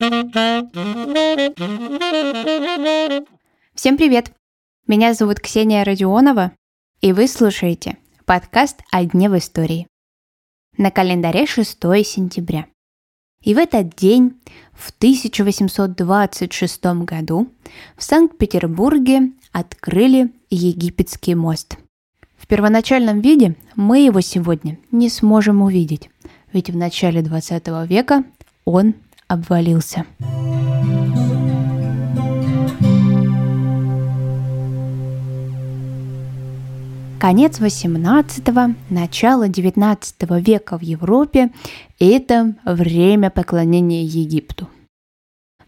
[0.00, 0.70] Всем
[3.96, 4.30] привет!
[4.86, 6.52] Меня зовут Ксения Родионова,
[7.00, 9.88] и вы слушаете подкаст «О дне в истории».
[10.76, 12.66] На календаре 6 сентября.
[13.42, 14.40] И в этот день,
[14.72, 17.48] в 1826 году,
[17.96, 21.76] в Санкт-Петербурге открыли Египетский мост.
[22.36, 26.08] В первоначальном виде мы его сегодня не сможем увидеть,
[26.52, 28.22] ведь в начале 20 века
[28.64, 28.94] он
[29.28, 30.04] обвалился.
[37.20, 40.14] Конец 18-го, начало 19
[40.46, 41.50] века в Европе–
[41.98, 44.68] это время поклонения Египту.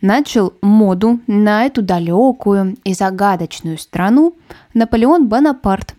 [0.01, 4.37] Начал моду на эту далекую и загадочную страну
[4.75, 5.95] Наполеон Бонапарт.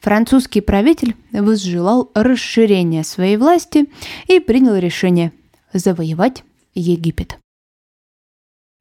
[0.00, 3.88] Французский правитель возжелал расширения своей власти
[4.26, 5.32] и принял решение
[5.74, 7.38] завоевать Египет.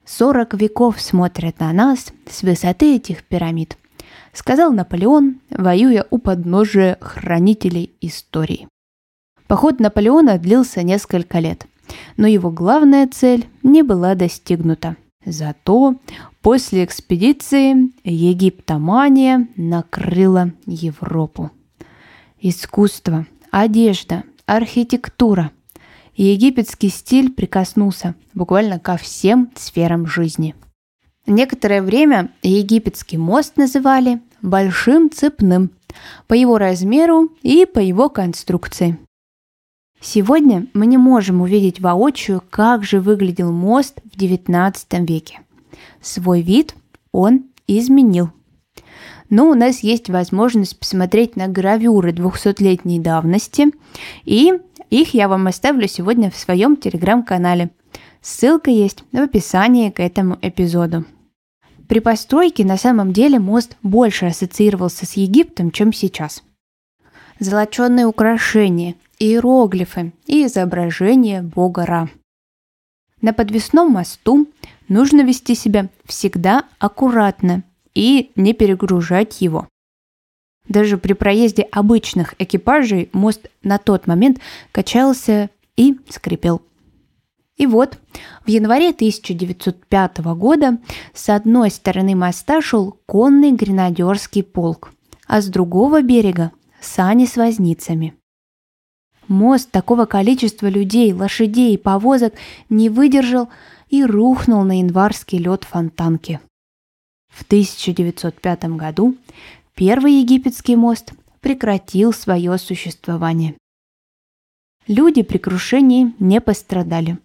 [0.05, 3.77] Сорок веков смотрят на нас с высоты этих пирамид
[4.33, 8.67] сказал Наполеон, воюя у подножия хранителей истории.
[9.47, 11.65] Поход Наполеона длился несколько лет,
[12.17, 14.95] но его главная цель не была достигнута.
[15.25, 15.95] Зато
[16.41, 21.51] после экспедиции египтомания накрыла Европу.
[22.39, 25.51] Искусство, одежда, архитектура.
[26.23, 30.55] Египетский стиль прикоснулся буквально ко всем сферам жизни–
[31.27, 35.71] Некоторое время египетский мост называли большим цепным
[36.27, 38.97] по его размеру и по его конструкции.
[39.99, 45.41] Сегодня мы не можем увидеть воочию, как же выглядел мост в XIX веке.
[46.01, 46.75] Свой вид
[47.11, 48.31] он изменил.
[49.31, 53.71] Но у нас есть возможность посмотреть на гравюры 200-летней давности,
[54.25, 54.53] и
[54.91, 57.71] их я вам оставлю сегодня в своем телеграм-канале–
[58.21, 61.05] Ссылка есть в описании к этому эпизоду.
[61.87, 66.43] При постройке на самом деле мост больше ассоциировался с Египтом, чем сейчас.
[67.39, 72.09] Золоченые украшения, иероглифы и изображение бога Ра.
[73.21, 74.47] На подвесном мосту
[74.87, 77.63] нужно вести себя всегда аккуратно
[77.93, 79.67] и не перегружать его.
[80.67, 84.39] Даже при проезде обычных экипажей мост на тот момент
[84.71, 86.61] качался и скрипел.
[87.57, 87.99] И вот,
[88.45, 90.77] в январе 1905 года
[91.13, 94.93] с одной стороны моста шел конный гренадерский полк,
[95.27, 98.15] а с другого берега– сани с возницами.
[99.27, 102.33] Мост такого количества людей, лошадей и повозок
[102.69, 103.49] не выдержал
[103.89, 106.39] и рухнул на январский лед Фонтанки.
[107.31, 109.17] В 1905 году
[109.73, 113.55] первый египетский мост прекратил свое существование.
[114.87, 117.17] Люди при крушении не пострадали,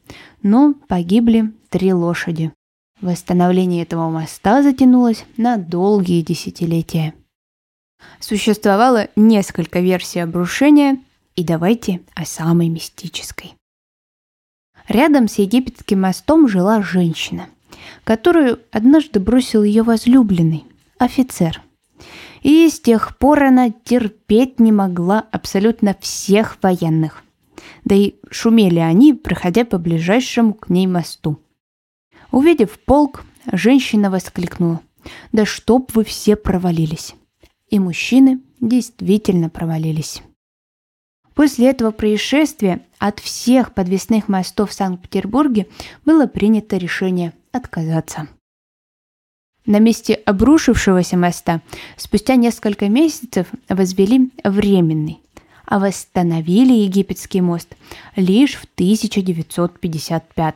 [0.42, 2.52] но погибли три лошади.
[3.00, 7.14] Восстановление этого моста затянулось на долгие десятилетия.
[8.20, 11.02] Существовало несколько версий обрушения,
[11.34, 13.54] и давайте о самой мистической.
[14.88, 17.48] Рядом с египетским мостом жила женщина,
[18.06, 20.64] которую однажды бросил ее возлюбленный,
[20.96, 21.60] офицер.
[22.42, 27.22] И с тех пор она терпеть не могла абсолютно всех военных
[27.86, 31.38] да и шумели они, проходя по ближайшему к ней мосту.
[32.32, 34.80] Увидев полк, женщина воскликнула.
[35.30, 37.14] «Да чтоб вы все провалились!»
[37.68, 40.20] И мужчины действительно провалились.
[41.34, 45.68] После этого происшествия от всех подвесных мостов в Санкт-Петербурге
[46.04, 48.28] было принято решение отказаться.
[49.66, 51.60] На месте обрушившегося моста
[51.96, 55.20] спустя несколько месяцев возвели временный,
[55.64, 57.74] а восстановили египетский мост
[58.14, 60.54] лишь в 1955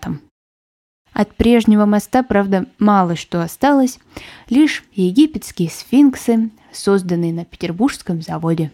[1.13, 3.99] От прежнего моста, правда, мало что осталось,
[4.49, 8.71] лишь египетские сфинксы, созданные на Петербургском заводе.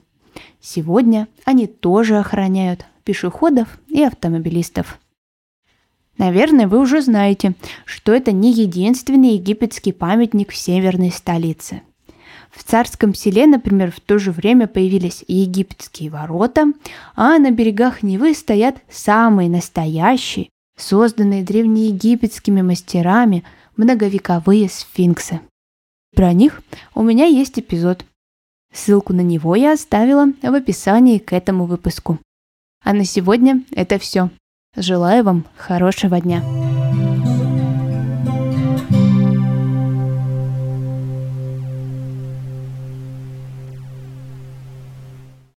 [0.61, 4.99] Сегодня они тоже охраняют пешеходов и автомобилистов.
[6.19, 7.55] Наверное, вы уже знаете,
[7.85, 11.83] что это не единственный египетский памятник в северной столице–
[12.57, 16.73] в царском селе, например, в то же время появились египетские ворота,
[17.15, 20.49] а на берегах Невы стоят самые настоящие,
[20.79, 23.45] созданные древнеегипетскими мастерами,
[23.77, 25.41] многовековые сфинксы.
[26.15, 26.63] Про них
[26.95, 28.07] у меня есть эпизод.
[28.73, 32.19] Ссылку на него я оставила в описании к этому выпуску.
[32.83, 34.31] А на сегодня это все.
[34.77, 36.43] Желаю вам хорошего дня.